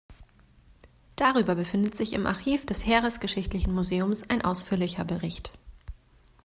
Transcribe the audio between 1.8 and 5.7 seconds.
sich im Archiv des Heeresgeschichtlichen Museums ein ausführlicher Bericht.